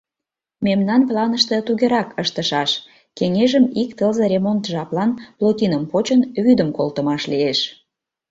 [0.65, 2.71] Мемнан планыште тугерак ыштышаш:
[3.17, 7.59] кеҥежым ик тылзе ремонт жаплан, плотиным почын, вӱдым колтымаш лиеш.